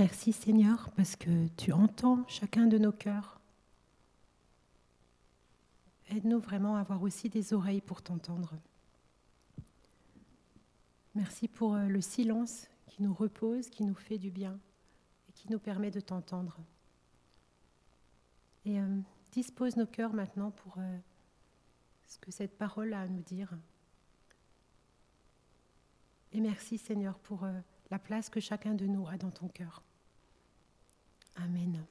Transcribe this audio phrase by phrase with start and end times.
[0.00, 3.38] Merci Seigneur parce que tu entends chacun de nos cœurs.
[6.08, 8.54] Aide-nous vraiment à avoir aussi des oreilles pour t'entendre.
[11.14, 14.58] Merci pour euh, le silence qui nous repose, qui nous fait du bien
[15.28, 16.56] et qui nous permet de t'entendre.
[18.64, 19.00] Et euh,
[19.32, 20.96] dispose nos cœurs maintenant pour euh,
[22.06, 23.50] ce que cette parole a à nous dire.
[26.32, 27.46] Et merci Seigneur pour
[27.90, 29.82] la place que chacun de nous a dans ton cœur.
[31.44, 31.82] Amen.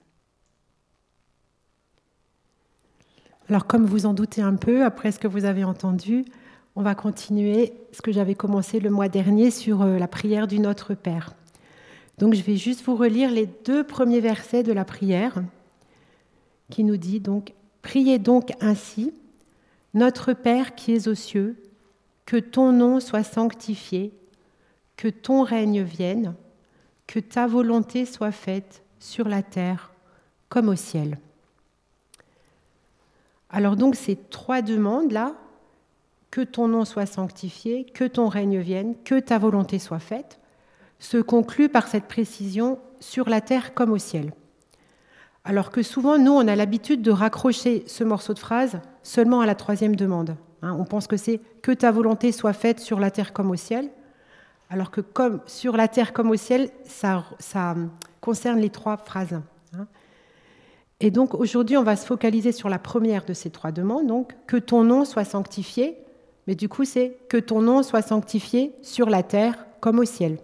[3.48, 6.26] Alors comme vous en doutez un peu, après ce que vous avez entendu,
[6.76, 10.60] on va continuer ce que j'avais commencé le mois dernier sur euh, la prière du
[10.60, 11.34] Notre Père.
[12.20, 15.42] Donc je vais juste vous relire les deux premiers versets de la prière
[16.70, 19.14] qui nous dit donc Priez donc ainsi,
[19.96, 21.56] Notre Père qui es aux cieux,
[22.28, 24.14] que ton nom soit sanctifié,
[24.96, 26.36] que ton règne vienne,
[27.08, 29.92] que ta volonté soit faite sur la terre
[30.50, 31.18] comme au ciel.
[33.50, 35.34] Alors donc ces trois demandes là,
[36.32, 40.40] que ton nom soit sanctifié, que ton règne vienne, que ta volonté soit faite,
[41.00, 44.34] se concluent par cette précision sur la terre comme au ciel.
[45.46, 49.46] Alors que souvent, nous, on a l'habitude de raccrocher ce morceau de phrase seulement à
[49.46, 50.36] la troisième demande.
[50.62, 50.76] Hein.
[50.78, 53.90] on pense que c'est que ta volonté soit faite sur la terre comme au ciel,
[54.70, 55.02] alors que
[55.48, 57.24] sur la terre comme au ciel, ça,
[58.22, 59.40] concerne les trois phrases.
[59.74, 59.88] Hein.
[61.00, 64.34] Et donc aujourd'hui, on va se focaliser sur la première de ces trois demandes, donc
[64.48, 65.98] que ton nom soit sanctifié,
[66.48, 70.40] mais du coup, c'est que ton nom soit sanctifié sur la terre comme au ciel.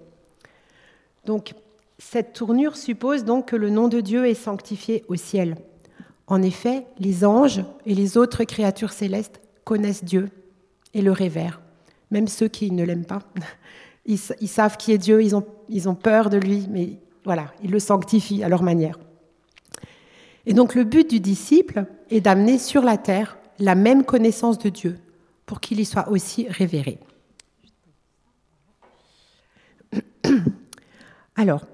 [1.26, 1.54] Donc
[1.98, 5.58] cette tournure suppose donc que le nom de Dieu est sanctifié au ciel.
[6.28, 10.30] En effet, les anges et les autres créatures célestes connaissent Dieu
[10.94, 11.62] et le révèrent,
[12.12, 13.22] même ceux qui ne l'aiment pas.
[14.08, 17.72] Ils, savent qui est Dieu, ils ont, ils ont peur de lui, mais voilà, ils
[17.72, 18.98] le sanctifient à leur manière.
[20.46, 24.70] Et donc le but du disciple est d'amener sur la terre la même connaissance de
[24.70, 25.00] Dieu
[25.46, 27.00] pour qu'il y soit aussi révéré.
[31.36, 31.66] Alors,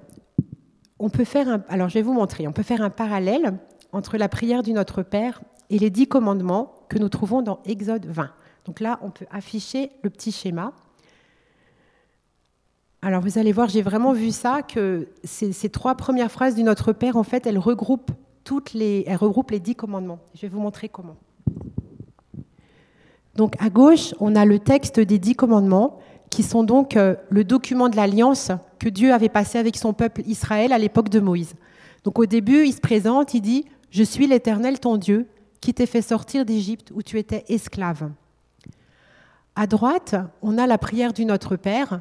[0.98, 3.58] on peut faire un, alors je vais vous montrer, on peut faire un parallèle
[3.92, 8.06] entre la prière du Notre Père et les dix commandements que nous trouvons dans Exode
[8.06, 8.30] 20.
[8.66, 10.72] Donc là, on peut afficher le petit schéma.
[13.04, 16.92] Alors vous allez voir, j'ai vraiment vu ça, que ces, trois premières phrases du Notre
[16.92, 18.12] Père, en fait, elles regroupent,
[18.44, 20.20] toutes les, elles regroupent les dix commandements.
[20.36, 21.16] Je vais vous montrer comment.
[23.34, 25.98] Donc à gauche, on a le texte des dix commandements,
[26.30, 30.22] qui sont donc euh, le document de l'alliance que Dieu avait passé avec son peuple
[30.26, 31.54] Israël à l'époque de Moïse.
[32.04, 35.26] Donc au début, il se présente, il dit, Je suis l'Éternel ton Dieu,
[35.60, 38.10] qui t'ai fait sortir d'Égypte où tu étais esclave.
[39.56, 42.00] À droite, on a la prière du Notre Père,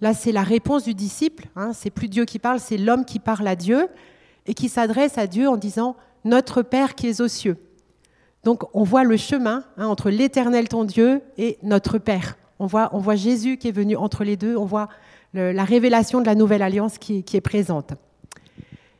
[0.00, 1.48] Là, c'est la réponse du disciple.
[1.56, 1.72] Hein.
[1.72, 3.88] c'est plus Dieu qui parle, c'est l'homme qui parle à Dieu
[4.46, 7.56] et qui s'adresse à Dieu en disant Notre Père qui est aux cieux.
[8.44, 12.36] Donc, on voit le chemin hein, entre l'Éternel ton Dieu et notre Père.
[12.58, 14.56] On voit, on voit Jésus qui est venu entre les deux.
[14.56, 14.88] On voit
[15.34, 17.92] la révélation de la nouvelle alliance qui, est présente.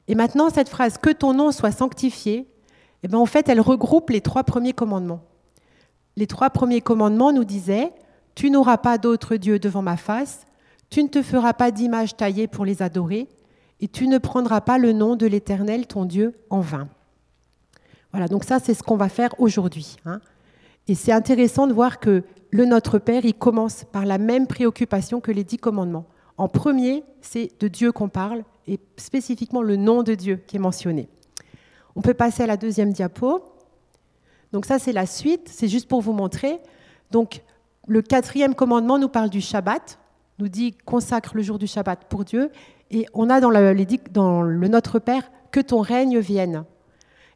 [0.06, 2.46] Et maintenant, cette phrase Que ton nom soit sanctifié,
[3.02, 5.22] eh ben, en fait, elle regroupe les trois premiers commandements.
[6.16, 7.92] Les trois premiers commandements nous disaient
[8.34, 10.46] Tu n'auras pas d'autre Dieu devant ma face,
[10.90, 13.28] tu ne te feras pas d'image taillée pour les adorer,
[13.80, 16.88] et tu ne prendras pas le nom de l'Éternel, ton Dieu, en vain.
[18.12, 19.96] Voilà, donc ça, c'est ce qu'on va faire aujourd'hui.
[20.04, 20.20] Hein.
[20.88, 25.20] Et c'est intéressant de voir que le Notre Père, il commence par la même préoccupation
[25.20, 26.06] que les dix commandements.
[26.38, 30.60] En premier, c'est de Dieu qu'on parle, et spécifiquement le nom de Dieu qui est
[30.60, 31.08] mentionné.
[31.96, 33.42] On peut passer à la deuxième diapo.
[34.52, 36.58] Donc ça, c'est la suite, c'est juste pour vous montrer.
[37.10, 37.42] Donc
[37.86, 39.98] le quatrième commandement nous parle du Shabbat,
[40.38, 42.50] nous dit consacre le jour du Shabbat pour Dieu.
[42.90, 43.74] Et on a dans le,
[44.10, 46.64] dans le Notre Père que ton règne vienne.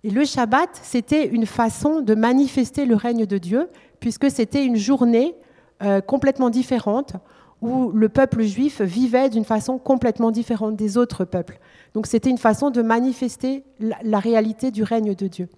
[0.04, 3.69] Et le Shabbat, c'était une façon de manifester le règne de Dieu,
[4.00, 5.34] puisque c'était une journée
[5.82, 7.14] euh, complètement différente
[7.60, 11.60] où le peuple juif vivait d'une façon complètement différente des autres peuples.
[11.94, 15.48] Donc c'était une façon de manifester la, réalité du règne de Dieu.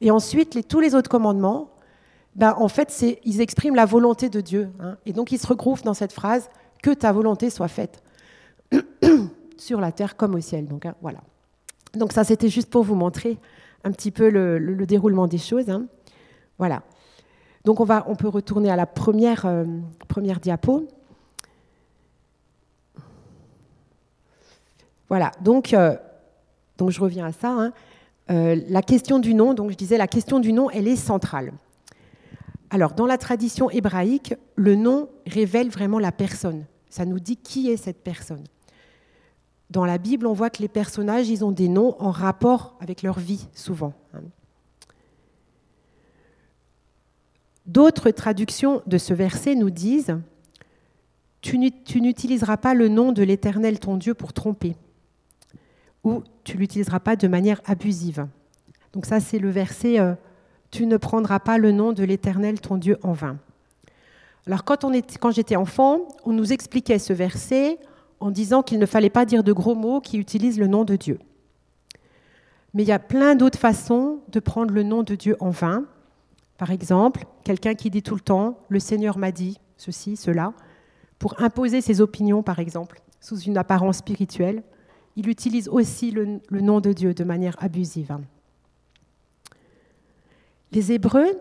[0.00, 1.70] Et ensuite, les, tous les autres commandements,
[2.36, 4.70] ben, en fait, ils expriment la volonté de Dieu.
[4.80, 4.96] Hein.
[5.06, 6.48] Et donc ils se regroupent dans cette phrase
[6.82, 8.02] que ta volonté soit faite
[9.56, 10.66] sur la terre comme au ciel.
[10.66, 11.20] Donc hein, voilà.
[11.94, 13.38] Donc ça, c'était juste pour vous montrer
[13.84, 15.68] un petit peu le, déroulement des choses.
[15.70, 15.86] Hein.
[16.58, 16.82] Voilà.
[17.64, 19.64] Donc on, va, on peut retourner à la première, euh,
[20.40, 20.86] diapo.
[25.08, 25.96] Voilà, donc, euh,
[26.78, 27.50] donc je reviens à ça.
[27.50, 27.72] Hein.
[28.30, 31.52] Euh, la question du nom, donc je disais, la question du nom, elle est centrale.
[32.70, 36.64] Alors, dans la tradition hébraïque, le nom révèle vraiment la personne.
[36.90, 38.44] Ça nous dit qui est cette personne.
[39.70, 43.02] dans la Bible, on voit que les personnages, ils ont des noms en rapport avec
[43.02, 43.94] leur vie, souvent.
[47.66, 50.18] D'autres traductions de ce verset nous disent
[51.40, 54.74] Tu n'utiliseras pas le nom de l'Éternel ton Dieu pour tromper,
[56.02, 58.26] ou tu l'utiliseras pas de manière abusive.
[58.92, 60.14] Donc ça, c'est le verset euh,
[60.72, 63.38] Tu ne prendras pas le nom de l'Éternel ton Dieu en vain.
[64.46, 64.84] Alors quand,
[65.20, 67.78] quand j'étais enfant, on nous expliquait ce verset
[68.20, 70.96] en disant qu'il ne fallait pas dire de gros mots qui utilisent le nom de
[70.96, 71.18] Dieu.
[72.74, 75.84] Mais il y a plein d'autres façons de prendre le nom de Dieu en vain.
[76.58, 80.52] Par exemple, quelqu'un qui dit tout le temps Le Seigneur m'a dit ceci, cela,
[81.18, 84.62] pour imposer ses opinions, par exemple, sous une apparence spirituelle,
[85.16, 88.16] il utilise aussi le, le nom de Dieu de manière abusive.
[90.72, 91.38] Les Hébreux,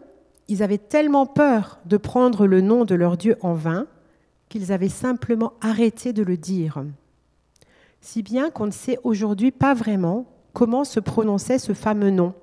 [0.50, 3.86] ils avaient tellement peur de prendre le nom de leur Dieu en vain
[4.50, 6.84] qu'ils avaient simplement arrêté de le dire.
[8.02, 12.34] Si bien qu'on ne sait aujourd'hui pas vraiment comment se prononçait ce fameux nom.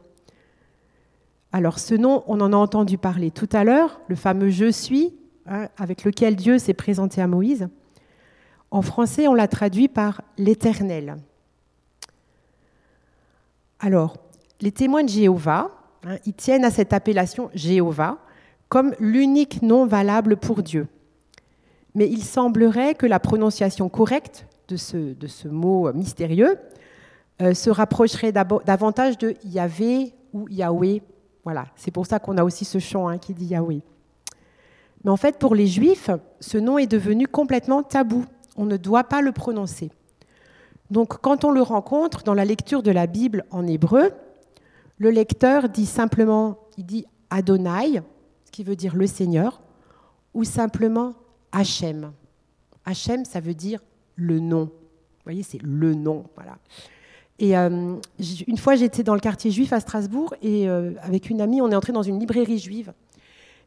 [1.52, 5.14] Alors ce nom, on en a entendu parler tout à l'heure, le fameux Je suis,
[5.46, 7.68] hein, avec lequel Dieu s'est présenté à Moïse.
[8.70, 11.16] En français, on l'a traduit par l'Éternel.
[13.80, 14.16] Alors,
[14.60, 15.70] les témoins de Jéhovah,
[16.24, 18.18] ils tiennent à cette appellation Jéhovah
[18.68, 20.88] comme l'unique nom valable pour Dieu
[21.96, 26.58] mais il semblerait que la prononciation correcte de ce, de ce mot mystérieux
[27.42, 31.02] euh, se rapprocherait davantage de Yahvé ou Yahweh.
[31.42, 33.80] Voilà, c'est pour ça qu'on a aussi ce chant hein, qui dit Yahweh.
[35.04, 36.10] Mais en fait, pour les Juifs,
[36.40, 38.26] ce nom est devenu complètement tabou.
[38.56, 39.90] On ne doit pas le prononcer.
[40.90, 44.10] Donc, quand on le rencontre dans la lecture de la Bible en hébreu,
[44.98, 48.02] le lecteur dit simplement, il dit Adonai,
[48.44, 49.60] ce qui veut dire le Seigneur,
[50.34, 51.14] ou simplement
[51.52, 52.12] Hachem.
[52.84, 53.80] Hachem, ça veut dire
[54.14, 54.64] le nom.
[54.64, 56.24] Vous voyez, c'est le nom.
[56.34, 56.58] Voilà.
[57.38, 57.96] Et euh,
[58.46, 61.70] une fois, j'étais dans le quartier juif à Strasbourg et euh, avec une amie, on
[61.70, 62.92] est entré dans une librairie juive.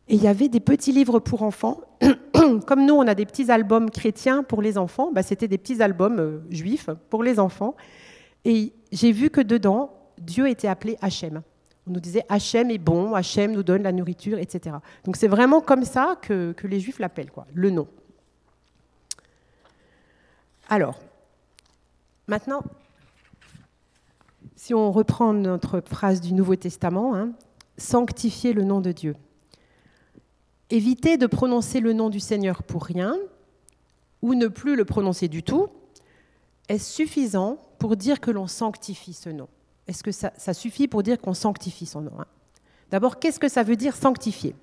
[0.08, 1.82] Et il y avait des petits livres pour enfants.
[2.66, 5.84] Comme nous, on a des petits albums chrétiens pour les enfants, bah, c'était des petits
[5.84, 7.76] albums euh, juifs pour les enfants.
[8.44, 11.42] Et j'ai vu que dedans, Dieu était appelé Hachem.
[11.88, 14.76] On nous disait Hachem est bon, Hachem nous donne la nourriture, etc.
[15.06, 17.88] Donc c'est vraiment comme ça que, les Juifs l'appellent, quoi, le nom.
[20.68, 21.00] Alors,
[22.28, 22.62] maintenant,
[24.56, 27.32] si on reprend notre phrase du Nouveau Testament, hein,
[27.78, 29.16] sanctifier le nom de Dieu.
[30.70, 33.16] Éviter de prononcer le nom du Seigneur pour rien,
[34.22, 35.70] ou ne plus le prononcer du tout,
[36.68, 39.48] est suffisant pour dire que l'on sanctifie ce nom
[39.90, 42.26] est-ce que ça, suffit pour dire qu'on sanctifie son nom hein?
[42.92, 44.56] D'abord, qu'est-ce que ça veut dire sanctifier?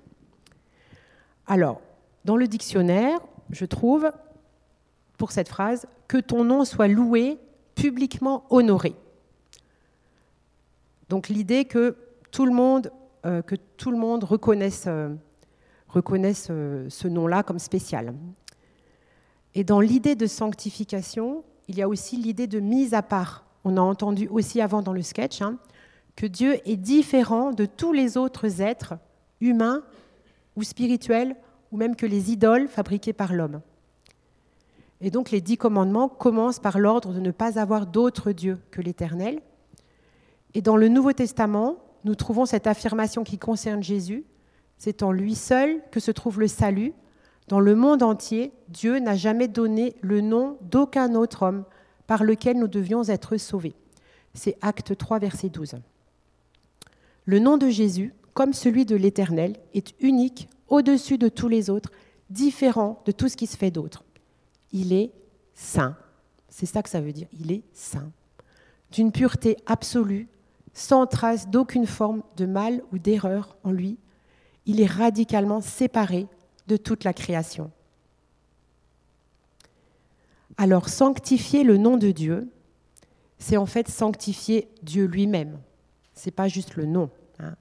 [1.45, 1.81] Alors,
[2.23, 3.19] dans le dictionnaire,
[3.49, 4.11] je trouve,
[5.17, 7.39] pour cette phrase, que ton nom soit loué,
[7.75, 8.95] publiquement honoré.
[11.09, 11.97] Donc l'idée que
[12.31, 12.91] tout le monde,
[13.25, 13.41] euh,
[14.23, 15.15] reconnaisse, euh,
[15.95, 18.13] euh, ce nom-là comme spécial.
[19.55, 23.75] Et dans l'idée de sanctification, il y a aussi l'idée de mise à part on
[23.75, 25.57] a entendu aussi avant dans le sketch, hein,
[26.15, 28.95] que Dieu est différent de tous les autres êtres
[29.41, 29.83] humains
[30.55, 31.35] ou spirituels,
[31.71, 33.59] ou même que les idoles fabriquées par l'homme.
[35.01, 38.81] Et donc les dix commandements commencent par l'ordre de ne pas avoir d'autre Dieu que
[38.81, 39.41] l'Éternel.
[40.53, 41.75] Et dans le Nouveau Testament,
[42.05, 44.23] nous trouvons cette affirmation qui concerne Jésus.
[44.77, 46.93] C'est en lui seul que se trouve le salut.
[47.49, 51.65] Dans le monde entier, Dieu n'a jamais donné le nom d'aucun autre homme
[52.07, 53.75] par lequel nous devions être sauvés.
[54.33, 55.75] C'est Acte 3, verset 12.
[57.25, 61.91] Le nom de Jésus, comme celui de l'Éternel, est unique, au-dessus de tous les autres,
[62.29, 64.03] différent de tout ce qui se fait d'autre.
[64.71, 65.11] Il est
[65.53, 65.97] saint.
[66.49, 67.27] C'est ça que ça veut dire.
[67.39, 68.11] Il est saint.
[68.91, 70.27] D'une pureté absolue,
[70.73, 73.97] sans trace d'aucune forme de mal ou d'erreur en lui.
[74.65, 76.27] Il est radicalement séparé
[76.67, 77.71] de toute la création.
[80.57, 82.51] Alors sanctifier le nom de Dieu,
[83.37, 85.59] c'est en fait sanctifier Dieu lui-même.
[86.13, 87.09] C'est pas juste le nom.
[87.39, 87.55] Hein.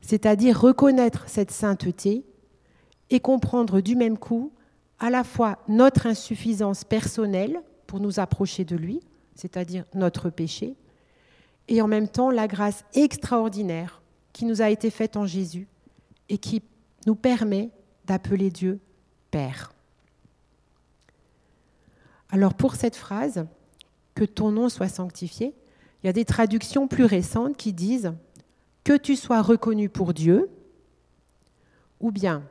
[0.00, 2.24] C'est-à-dire reconnaître cette sainteté
[3.10, 4.52] et comprendre du même coup
[5.00, 9.00] à la fois notre insuffisance personnelle pour nous approcher de lui,
[9.34, 10.76] c'est-à-dire notre péché,
[11.68, 14.02] et en même temps la grâce extraordinaire
[14.32, 15.66] qui nous a été faite en Jésus
[16.28, 16.62] et qui
[17.06, 17.70] nous permet
[18.04, 18.80] d'appeler Dieu
[19.30, 19.72] Père.
[22.30, 23.46] Alors pour cette phrase,
[24.14, 25.54] que ton nom soit sanctifié,
[26.02, 28.12] il y a des traductions plus récentes qui disent
[28.84, 30.48] que tu sois reconnu pour Dieu,
[32.00, 32.42] ou bien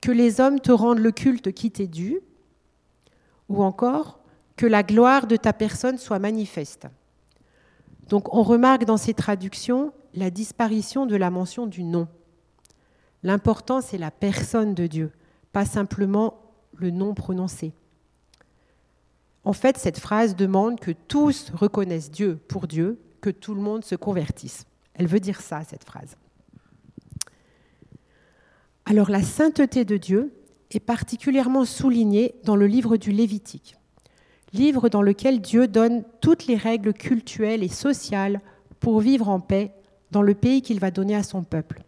[0.00, 2.20] que les hommes te rendent le culte qui t'est dû,
[3.48, 4.20] ou encore
[4.56, 6.86] que la gloire de ta personne soit manifeste.
[8.08, 12.08] Donc on remarque dans ces traductions la disparition de la mention du nom.
[13.22, 15.12] L'important, c'est la personne de Dieu,
[15.52, 16.34] pas simplement
[16.74, 17.72] le nom prononcé.
[19.46, 23.84] En fait, cette phrase demande que tous reconnaissent Dieu pour Dieu, que tout le monde
[23.84, 24.66] se convertisse.
[24.94, 26.16] Elle veut dire ça, cette phrase.
[28.86, 30.34] Alors la sainteté de Dieu
[30.72, 33.76] est particulièrement soulignée dans le livre du Lévitique,
[34.52, 38.40] livre dans lequel Dieu donne toutes les règles cultuelles et sociales
[38.80, 39.72] pour vivre en paix
[40.10, 41.84] dans le pays qu'il va donner à son peuple.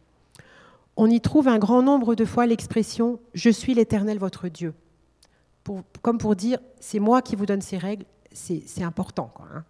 [0.97, 4.75] On y trouve un grand nombre de fois l'expression⁇ Je suis l'Éternel votre Dieu
[6.03, 9.33] comme pour dire c'est moi qui vous donne ces règles, c'est important.
[9.41, 9.65] Hein.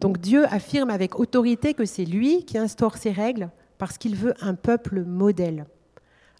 [0.00, 4.34] Donc Dieu affirme avec autorité que c'est lui qui instaure ces règles parce qu'il veut
[4.40, 5.66] un peuple modèle,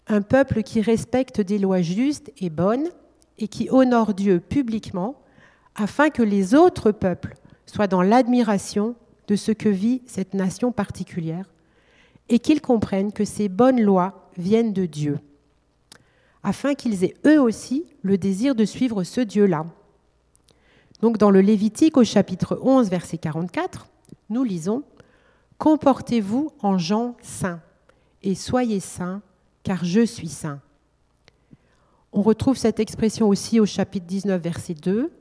[0.07, 2.89] un peuple qui respecte des lois justes et bonnes
[3.37, 5.15] et qui honore Dieu publiquement
[5.75, 7.35] afin que les autres peuples
[7.65, 8.95] soient dans l'admiration
[9.27, 11.49] de ce que vit cette nation particulière
[12.29, 15.19] et qu'ils comprennent que ces bonnes lois viennent de Dieu
[16.43, 19.65] afin qu'ils aient eux aussi le désir de suivre ce Dieu-là.
[21.01, 23.87] Donc dans le Lévitique au chapitre 11, verset 44,
[24.29, 24.83] nous lisons
[25.57, 27.61] Comportez-vous en gens saints
[28.21, 29.21] et soyez saints,
[29.63, 30.59] car je suis saint.
[32.11, 35.11] On retrouve cette expression aussi au chapitre 19, verset 2,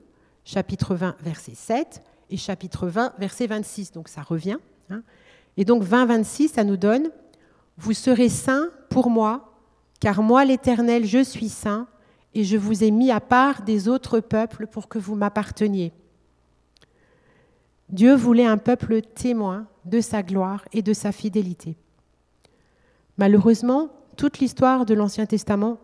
[0.45, 3.93] chapitre 20, verset 7 et chapitre 20, verset 26.
[3.93, 4.59] Donc ça revient.
[4.91, 5.03] Hein.
[5.57, 7.11] Et donc 20, 26, ça nous donne
[7.79, 9.52] Vous serez saints pour moi,
[10.03, 11.87] car moi, l'Éternel, je suis saint,
[12.35, 15.93] et je vous ai mis à part des autres peuples pour que vous m'apparteniez.
[17.89, 21.77] Dieu voulait un peuple témoin de sa gloire et de sa fidélité.
[23.17, 25.79] Malheureusement, toute l'histoire de l'Ancien Testament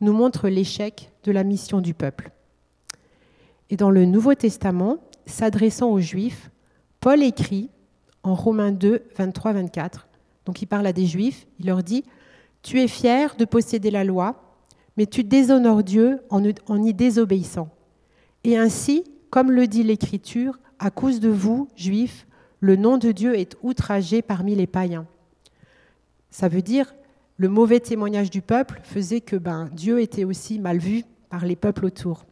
[0.00, 2.30] nous montre l'échec de la mission du peuple.
[3.70, 6.48] Et dans le Nouveau Testament, s'adressant aux Juifs,
[7.00, 7.70] Paul écrit
[8.22, 10.06] en Romains 2, 23-24,
[10.44, 12.04] donc il parle à des Juifs, il leur dit
[12.64, 14.42] tu es fier de posséder la loi,
[14.96, 17.68] mais tu déshonores Dieu en, y désobéissant.
[18.42, 22.26] Et ainsi, comme le dit l'Écriture, à cause de vous, Juifs,
[22.60, 25.06] le nom de Dieu est outragé parmi les païens.
[26.30, 26.94] Ça veut dire,
[27.36, 31.56] le mauvais témoignage du peuple faisait que ben, Dieu était aussi mal vu par les
[31.56, 32.24] peuples autour.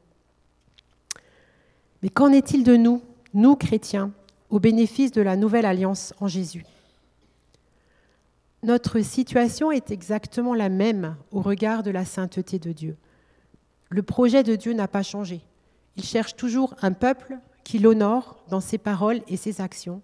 [2.02, 3.02] Mais qu'en est-il de nous,
[3.34, 4.12] nous chrétiens,
[4.48, 6.64] au bénéfice de la nouvelle alliance en Jésus?
[8.62, 12.96] Notre situation est exactement la même au regard de la sainteté de Dieu.
[13.88, 15.40] Le projet de Dieu n'a pas changé.
[15.96, 20.00] Il cherche toujours un peuple qui l'honore dans ses paroles et ses actions.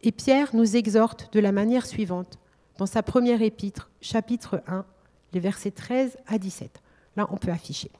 [0.00, 2.38] Et Pierre nous exhorte de la manière suivante
[2.78, 4.84] dans sa première épître, chapitre 1,
[5.32, 6.80] les versets 13 à 17.
[7.16, 7.90] Là, on peut afficher.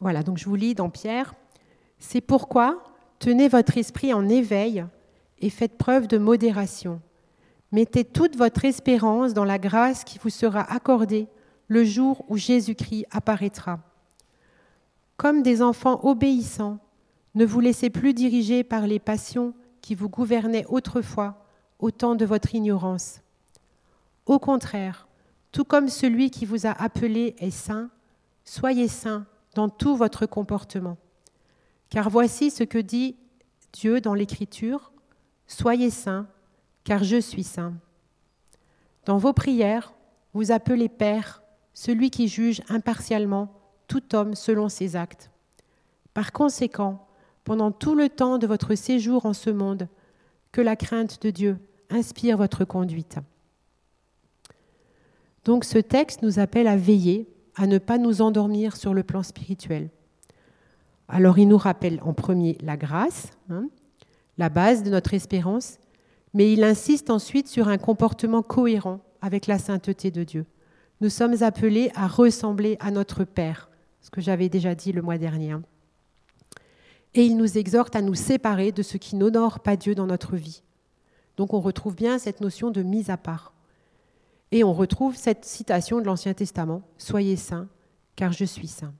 [0.00, 1.34] Voilà, donc je vous lis dans Pierre.
[1.98, 2.82] C'est pourquoi
[3.20, 4.84] tenez votre esprit en éveil
[5.42, 7.00] et faites preuve de modération.
[7.72, 11.26] Mettez toute votre espérance dans la grâce qui vous sera accordée
[11.68, 13.80] le jour où Jésus-Christ apparaîtra.
[15.16, 16.78] Comme des enfants obéissants,
[17.34, 21.46] ne vous laissez plus diriger par les passions qui vous gouvernaient autrefois
[21.78, 23.20] au temps de votre ignorance.
[24.26, 25.08] Au contraire,
[25.50, 27.90] tout comme celui qui vous a appelé est saint,
[28.44, 30.98] soyez saint dans tout votre comportement.
[31.90, 33.16] Car voici ce que dit
[33.72, 34.91] Dieu dans l'Écriture,
[35.52, 36.26] Soyez saints,
[36.82, 37.74] car je suis saint.
[39.04, 39.92] Dans vos prières,
[40.32, 41.42] vous appelez Père
[41.74, 43.52] celui qui juge impartialement
[43.86, 45.30] tout homme selon ses actes.
[46.14, 47.06] Par conséquent,
[47.44, 49.88] pendant tout le temps de votre séjour en ce monde,
[50.52, 51.58] que la crainte de Dieu
[51.90, 53.18] inspire votre conduite.
[55.44, 59.22] Donc ce texte nous appelle à veiller, à ne pas nous endormir sur le plan
[59.22, 59.90] spirituel.
[61.08, 63.68] Alors il nous rappelle en premier la grâce, hein,
[64.38, 65.78] la base de notre espérance,
[66.34, 70.46] mais il insiste ensuite sur un comportement cohérent avec la sainteté de Dieu.
[71.00, 73.68] Nous sommes appelés à ressembler à notre Père,
[74.00, 75.56] ce que j'avais déjà dit le mois dernier.
[77.14, 80.36] Et il nous exhorte à nous séparer de ce qui n'honore pas Dieu dans notre
[80.36, 80.62] vie.
[81.36, 83.52] Donc on retrouve bien cette notion de mise à part.
[84.50, 87.68] Et on retrouve cette citation de l'Ancien Testament, Soyez saints,
[88.16, 88.92] car je suis saint.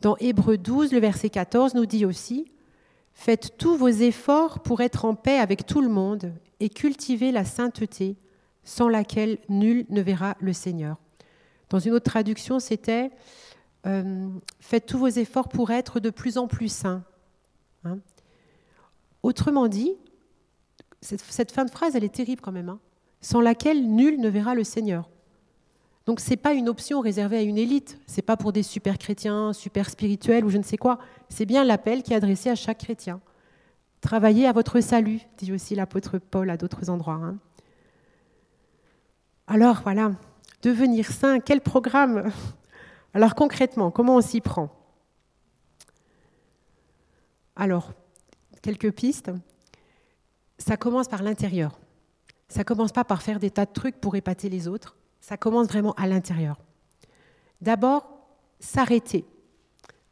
[0.00, 2.50] Dans Hébreu 12, le verset 14 nous dit aussi,
[3.14, 7.44] Faites tous vos efforts pour être en paix avec tout le monde et cultivez la
[7.44, 8.16] sainteté
[8.64, 10.96] sans laquelle nul ne verra le Seigneur.
[11.68, 13.10] Dans une autre traduction, c'était
[13.86, 14.28] euh,
[14.60, 17.02] Faites tous vos efforts pour être de plus en plus saints.
[17.84, 17.98] Hein.
[19.22, 19.92] Autrement dit,
[21.00, 22.80] cette, fin de phrase, elle est terrible quand même, hein,
[23.20, 25.08] sans laquelle nul ne verra le Seigneur.
[26.06, 28.62] Donc ce n'est pas une option réservée à une élite, ce n'est pas pour des
[28.62, 30.98] super chrétiens, super spirituels ou je ne sais quoi.
[31.28, 33.20] C'est bien l'appel qui est adressé à chaque chrétien.
[34.00, 37.20] Travaillez à votre salut, dit aussi l'apôtre Paul à d'autres endroits.
[37.22, 37.38] Hein.
[39.46, 40.12] Alors voilà,
[40.62, 42.30] devenir saint, quel programme?
[43.14, 44.70] Alors concrètement, comment on s'y prend?
[47.54, 47.92] Alors,
[48.62, 49.30] quelques pistes.
[50.58, 51.78] Ça commence par l'intérieur.
[52.48, 54.96] Ça commence pas par faire des tas de trucs pour épater les autres.
[55.22, 56.60] Ça commence vraiment à l'intérieur.
[57.60, 58.10] D'abord,
[58.58, 59.24] s'arrêter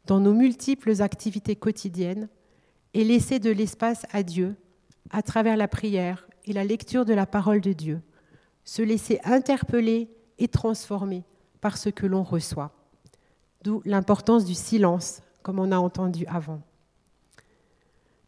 [0.05, 2.29] dans nos multiples activités quotidiennes
[2.93, 4.55] et laisser de l'espace à Dieu
[5.09, 8.01] à travers la prière et la lecture de la parole de Dieu.
[8.63, 11.23] Se laisser interpeller et transformer
[11.59, 12.71] par ce que l'on reçoit.
[13.63, 16.61] D'où l'importance du silence, comme on a entendu avant.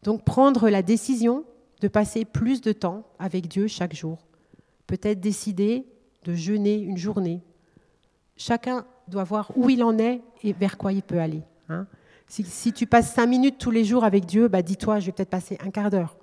[0.02, 1.44] Donc prendre la décision
[1.80, 4.18] de passer plus de temps avec Dieu chaque jour.
[4.86, 5.86] Peut-être décider
[6.24, 7.40] de jeûner une journée.
[8.36, 11.42] Chacun doit voir où il en est et vers quoi il peut aller.
[11.68, 11.86] Hein.
[12.26, 15.30] Si, tu passes cinq minutes tous les jours avec Dieu, bah dis-toi, je vais peut-être
[15.30, 16.16] passer un quart d'heure.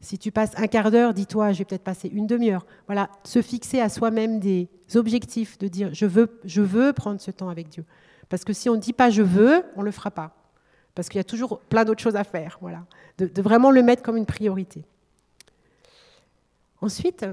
[0.00, 2.66] Si tu passes un quart d'heure, dis-toi, je vais peut-être passer une demi-heure.
[2.86, 7.30] Voilà, se fixer à soi-même des objectifs, de dire, je veux, je veux prendre ce
[7.30, 7.84] temps avec Dieu.
[8.28, 10.36] Parce que si on ne dit pas je veux, on ne le fera pas.
[10.94, 12.58] Parce qu'il y a toujours plein d'autres choses à faire.
[12.60, 12.84] Voilà.
[13.18, 14.84] De, vraiment le mettre comme une priorité.
[16.80, 17.24] Ensuite,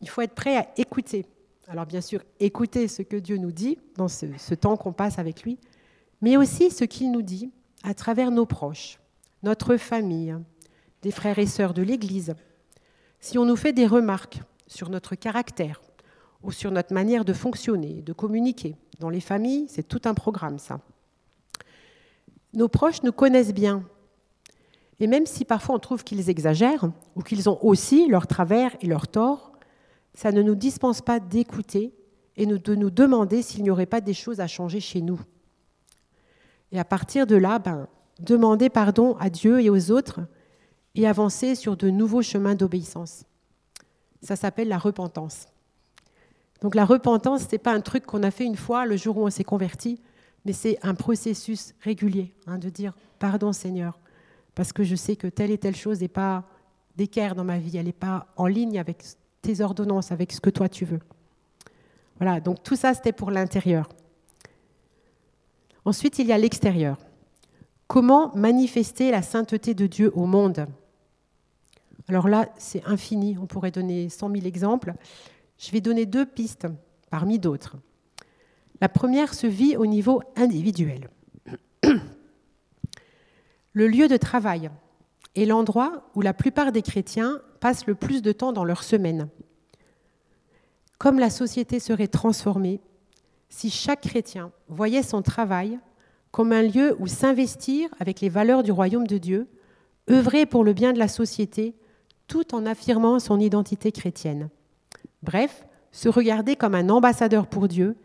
[0.00, 1.26] il faut être prêt à écouter.
[1.70, 5.42] Alors bien sûr, écouter ce que Dieu nous dit dans ce, temps qu'on passe avec
[5.42, 5.58] lui,
[6.22, 7.50] mais aussi ce qu'il nous dit
[7.82, 8.98] à travers nos proches,
[9.42, 10.34] notre famille,
[11.02, 12.34] des frères et sœurs de l'Église.
[13.20, 15.82] Si on nous fait des remarques sur notre caractère
[16.42, 20.58] ou sur notre manière de fonctionner, de communiquer, dans les familles, c'est tout un programme
[20.58, 20.80] ça.
[22.54, 23.84] Nos proches nous connaissent bien.
[25.00, 28.86] Et même si parfois on trouve qu'ils exagèrent, ou qu'ils ont aussi leurs travers et
[28.86, 29.52] leurs torts,
[30.14, 31.94] ça ne nous dispense pas d'écouter
[32.36, 35.20] et de nous demander s'il n'y aurait pas des choses à changer chez nous.
[36.72, 37.88] Et à partir de là, ben,
[38.20, 40.20] demander pardon à Dieu et aux autres
[40.94, 43.24] et avancer sur de nouveaux chemins d'obéissance.
[44.22, 45.46] Ça s'appelle la repentance.
[46.60, 49.16] Donc la repentance, ce n'est pas un truc qu'on a fait une fois le jour
[49.16, 50.00] où on s'est converti,
[50.44, 54.00] mais c'est un processus régulier hein, de dire pardon Seigneur,
[54.54, 56.44] parce que je sais que telle et telle chose n'est pas
[56.96, 59.04] d'équerre dans ma vie, elle n'est pas en ligne avec
[59.42, 61.00] tes ordonnances, avec ce que toi tu veux.
[62.18, 63.88] Voilà, donc tout ça c'était pour l'intérieur.
[65.84, 66.98] Ensuite, il y a l'extérieur.
[67.86, 70.66] Comment manifester la sainteté de Dieu au monde?
[72.08, 74.92] Alors là, c'est infini, on pourrait donner 100 000 exemples.
[75.58, 76.66] Je vais donner deux pistes
[77.10, 77.76] parmi d'autres.
[78.80, 81.08] La première se vit au niveau individuel.
[83.72, 84.70] Le lieu de travail
[85.36, 89.28] est l'endroit où la plupart des chrétiens passent le plus de temps dans leur semaine.
[90.98, 92.80] Comme la société serait transformée
[93.48, 95.78] si chaque chrétien voyait son travail
[96.30, 99.48] comme un lieu où s'investir avec les valeurs du royaume de Dieu,
[100.10, 101.74] œuvrer pour le bien de la société,
[102.26, 104.50] tout en affirmant son identité chrétienne.
[105.22, 107.96] Bref, se regarder comme un ambassadeur pour Dieu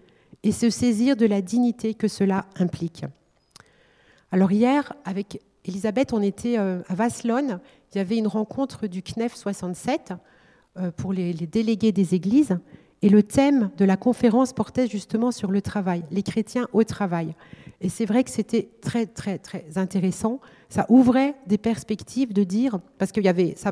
[0.43, 3.05] et se saisir de la dignité que cela implique.
[4.31, 7.59] Alors hier, avec Elisabeth, on était euh, à Vasselonne,
[7.93, 10.13] il y avait une rencontre du CNEF 67
[10.77, 12.57] euh, pour les, délégués des églises,
[13.01, 17.35] et le thème de la conférence portait justement sur le travail, les chrétiens au travail.
[17.81, 20.39] Et c'est vrai que c'était très, très, très intéressant.
[20.69, 23.19] Ça ouvrait des perspectives de dire, parce que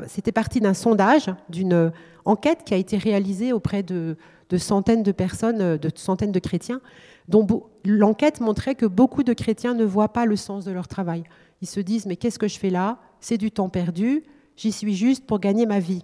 [0.06, 1.92] c'était parti d'un sondage, d'une
[2.26, 4.16] enquête qui a été réalisée auprès de,
[4.58, 6.82] centaines de personnes, de centaines de chrétiens,
[7.28, 7.46] dont
[7.86, 11.24] l'enquête montrait que beaucoup de chrétiens ne voient pas le sens de leur travail.
[11.62, 12.98] Ils se disent, mais qu'est-ce que je fais là?
[13.20, 14.24] C'est du temps perdu,
[14.56, 16.02] j'y suis juste pour gagner ma vie.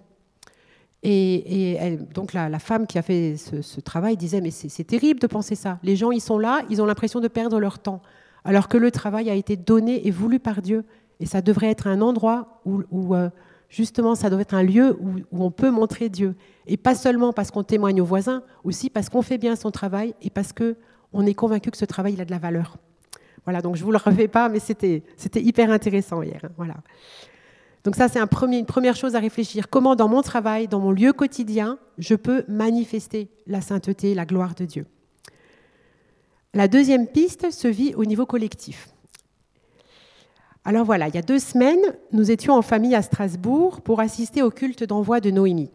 [1.03, 5.55] Et, donc la, femme qui a fait ce, travail disait, mais c'est terrible de penser
[5.55, 5.79] ça.
[5.83, 8.01] Les gens, ils sont là, ils ont l'impression de perdre leur temps,
[8.43, 10.85] alors que le travail a été donné et voulu par Dieu.
[11.19, 13.29] Et ça devrait être un endroit où, euh,
[13.67, 16.35] justement, ça doit être un lieu où, on peut montrer Dieu.
[16.67, 20.15] Et pas seulement parce qu'on témoigne aux voisins, aussi parce qu'on fait bien son travail
[20.21, 22.77] et parce qu'on est convaincu que ce travail il a de la valeur.
[23.45, 25.03] Voilà, donc je ne vous le refais pas, mais c'était
[25.35, 26.41] hyper intéressant hier.
[26.43, 26.75] Hein, voilà.
[27.83, 29.69] Donc ça, c'est une première chose à réfléchir.
[29.69, 34.53] Comment dans mon travail, dans mon lieu quotidien, je peux manifester la sainteté, la gloire
[34.53, 34.85] de Dieu?
[36.53, 38.89] La deuxième piste se vit au niveau collectif.
[40.65, 44.41] Alors voilà, il y a deux semaines, nous étions en famille à Strasbourg pour assister
[44.41, 45.71] au culte d'envoi de Noémie.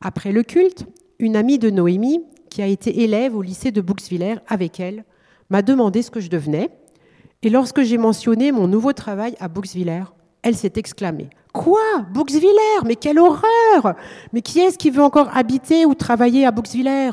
[0.00, 0.84] Après le culte,
[1.18, 5.04] une amie de Noémie, qui a été élève au lycée de Bouxwiller avec elle,
[5.50, 6.70] m'a demandé ce que je devenais.
[7.42, 10.04] Et lorsque j'ai mentionné mon nouveau travail à Bouxwiller,
[10.42, 11.30] elle s'est exclamée.
[11.52, 11.80] Quoi?
[12.12, 13.94] Bouxwiller Mais quelle horreur
[14.32, 17.10] Mais qui est-ce qui veut encore habiter ou travailler à Bouxwiller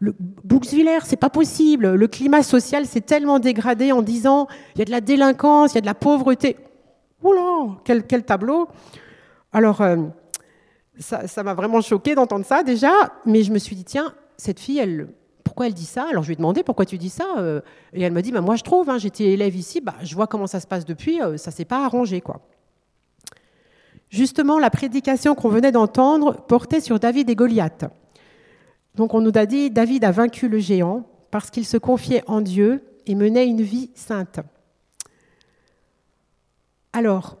[0.00, 1.94] le Bouxwiller, c'est pas possible.
[1.94, 5.76] Le climat social s'est tellement dégradé en disant il y a de la délinquance, il
[5.76, 6.56] y a de la pauvreté.
[7.22, 8.68] Oula, quel, quel tableau
[9.50, 9.96] Alors, euh,
[10.98, 12.92] ça m'a vraiment choqué d'entendre ça déjà,
[13.24, 15.08] mais je me suis dit tiens, cette fille, elle,
[15.54, 16.08] pourquoi elle dit ça?
[16.10, 17.60] Alors je lui ai demandé pourquoi tu dis ça, euh,
[17.92, 20.26] et elle m'a dit bah, moi je trouve, hein, j'étais élève ici, bah, je vois
[20.26, 22.40] comment ça se passe depuis, euh, ça s'est pas arrangé quoi.
[24.10, 27.84] Justement, la prédication qu'on venait d'entendre portait sur David et Goliath.
[28.96, 32.40] Donc on nous a dit, David a vaincu le géant parce qu'il se confiait en
[32.40, 34.40] Dieu et menait une vie sainte.
[36.92, 37.38] Alors,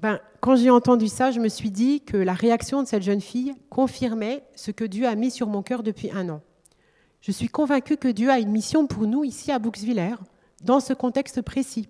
[0.00, 3.20] ben, quand j'ai entendu ça, je me suis dit que la réaction de cette jeune
[3.20, 6.40] fille confirmait ce que Dieu a mis sur mon cœur depuis un an.
[7.20, 10.14] Je suis convaincue que Dieu a une mission pour nous ici à Bouxwiller,
[10.62, 11.88] dans ce contexte précis.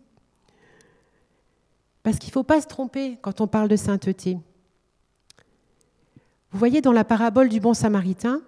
[2.03, 4.38] Parce qu'il ne faut pas se tromper quand on parle de sainteté.
[6.51, 8.43] Vous voyez dans la parabole du bon samaritain,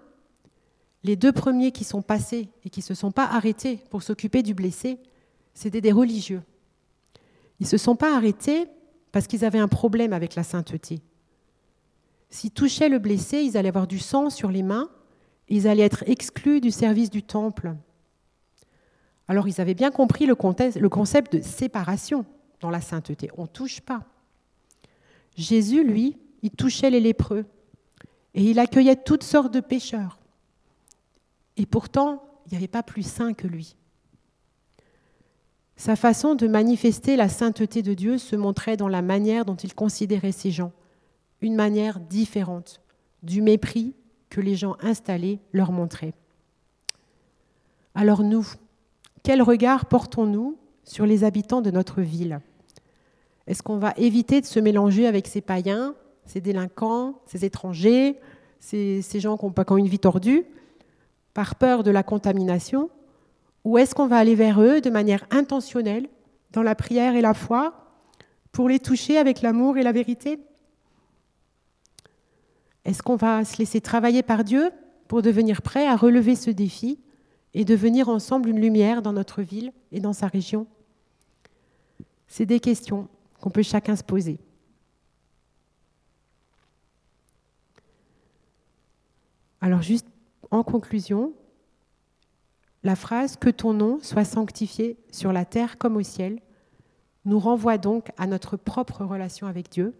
[1.03, 4.41] les deux premiers qui sont passés et qui ne se sont pas arrêtés pour s'occuper
[4.41, 4.99] du blessé,
[5.53, 6.41] c'était des religieux.
[7.59, 8.67] Ils ne se sont pas arrêtés
[9.11, 11.01] parce qu'ils avaient un problème avec la sainteté.
[12.29, 14.89] S'ils touchaient le blessé, ils allaient avoir du sang sur les mains,
[15.53, 17.75] ils allaient être exclus du service du temple.
[19.27, 22.25] Alors ils avaient bien compris le, concept de séparation
[22.59, 23.29] dans la sainteté.
[23.37, 24.03] On ne touche pas.
[25.37, 27.45] Jésus, lui, il touchait les lépreux
[28.33, 30.17] et il accueillait toutes sortes de pécheurs.
[31.55, 33.75] Et pourtant, il n'y avait pas plus saint que lui.
[35.75, 39.75] Sa façon de manifester la sainteté de Dieu se montrait dans la manière dont il
[39.75, 40.71] considérait ces gens,
[41.41, 42.81] une manière différente,
[43.21, 43.93] du mépris
[44.33, 46.15] que les gens installés leur montraient.
[47.93, 48.47] Alors nous,
[49.21, 52.41] quel regard portons-nous sur les habitants de notre ville?
[53.45, 55.93] Est-ce qu'on va éviter de se mélanger avec ces païens,
[56.25, 58.19] ces délinquants, ces étrangers,
[58.59, 60.45] ces, gens qui n'ont une vie tordue
[61.35, 62.89] par peur de la contamination?
[63.63, 66.09] Ou est-ce qu'on va aller vers eux de manière intentionnelle,
[66.49, 67.75] dans la prière et la foi,
[68.51, 70.39] pour les toucher avec l'amour et la vérité?
[72.85, 74.71] Est-ce qu'on va se laisser travailler par Dieu
[75.07, 76.99] pour devenir prêt à relever ce défi
[77.53, 80.67] et devenir ensemble une lumière dans notre ville et dans sa région?
[82.27, 83.07] C'est des questions
[83.39, 84.39] qu'on peut chacun se poser.
[89.61, 90.07] Alors juste
[90.51, 91.33] en conclusion,
[92.83, 96.41] la phrase Que ton nom soit sanctifié sur la terre comme au ciel
[97.25, 99.95] nous renvoie donc à notre propre relation avec Dieu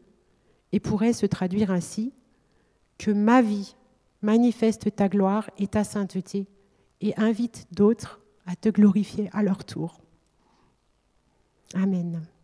[0.74, 2.12] et pourrait se traduire ainsi
[2.98, 3.76] Que ma vie
[4.22, 6.48] manifeste ta gloire et ta sainteté
[7.02, 10.00] et invite d'autres à te glorifier à leur tour.
[11.74, 12.26] Amen.